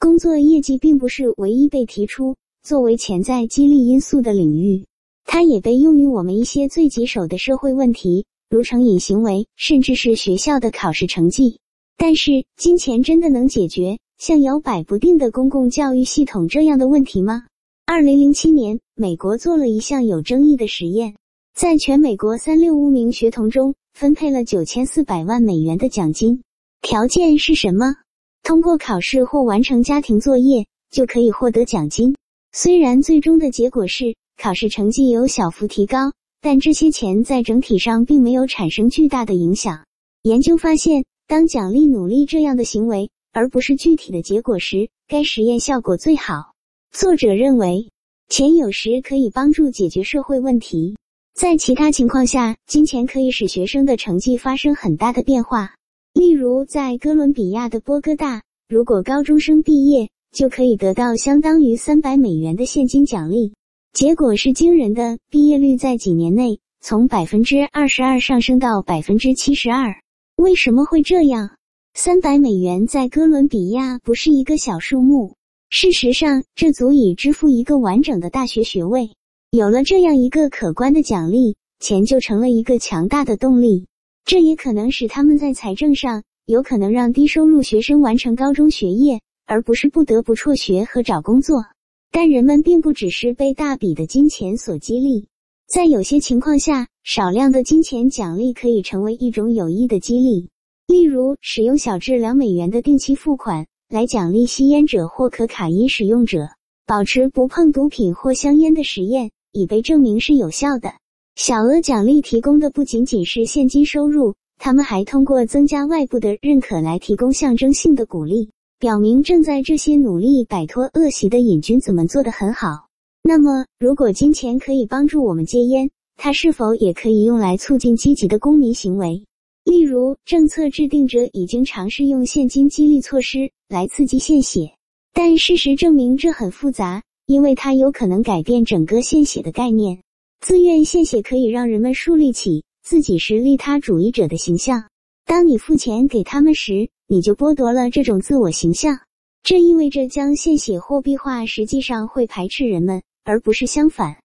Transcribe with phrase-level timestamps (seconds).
[0.00, 4.86] 工作业绩并不是唯一被提出作为潜在激励因素的领域，
[5.26, 11.58] 它也被用于我们一些最棘手的社会问题，如成瘾行为，甚至是学校的考试成绩。
[11.98, 17.42] 但是，金钱真的能解决像摇摆不定的公共教育系统这样的问题吗？
[17.84, 21.14] 二零零七年，美国做了一项有争议的实验，
[21.54, 26.42] 在全美国三六五名学童中分配了九千四百万美元的奖金，
[26.80, 27.96] 条件是什么？
[28.42, 32.16] 通过考试或完成家庭作业就可以获得奖金。
[32.52, 39.84] 虽然最终的结果是考试成绩有小幅提高，但这些钱在整体上并没有产生巨大的影响。
[40.22, 46.52] 研究发现，当奖励努力这样的行为，而不是具体的结果时，该实验效果最好。
[46.92, 47.90] 作者认为，
[48.28, 50.96] 钱有时可以帮助解决社会问题，
[51.34, 55.74] 在其他情况下，金钱可以使学生的成绩发生很大的变化。
[56.20, 63.54] 例如，在哥伦比亚的波哥大，如果高中生毕业，就可以得到相当于三百美元的现金奖励。
[63.94, 69.94] 结果是惊人的，毕业率在几年内从百分之二十二上升到百分之七十二。
[70.36, 71.52] 为什么会这样？
[71.94, 75.36] 三百美元在哥伦比亚不是一个小数目，
[75.70, 79.08] 事实上，这足以支付一个完整的大学学位。
[79.52, 83.86] 有了这样一个可观的奖励，钱就成了一个强大的动力。
[84.24, 91.64] 这也可能使他们在财政上有可能让低收入学生完成高中学业，而不是不得不辍学和找工作。
[92.12, 95.26] 但人们并不只是被大笔的金钱所激励，
[95.68, 100.48] 在有些情况下，少量的金钱奖励可以成为一种有益的激励。
[100.88, 106.48] 例如，使用小至两美元的定期付款来奖励吸烟者或可卡因使用者，
[106.84, 110.94] 保持不碰毒品或香烟的实验已被证明是有效的。
[111.42, 122.88] 小额奖励提供的不仅仅是现金收入，他们还通过增加外部的认可来提供象征性的鼓励，表明正在这些努力摆脱恶习的瘾君子们做得很好。
[123.22, 129.24] 那么，如果金钱可以帮助我们戒烟，它是否也可以用来促进积极的公民行为？
[129.64, 134.74] 例如，政策制定者已经尝试用现金激励措施来刺激献血，
[135.14, 140.02] 但事实证明这很复杂，因为它有可能改变整个献血的概念。
[140.40, 144.88] 自愿献血可以让人们树立起自己是利他主义者的形象。
[145.26, 148.98] 当你付钱给他们时，你就剥夺了这种自我形象。
[149.42, 154.16] 这意味着将献血货币化，实际上会排斥人们，而不是相反。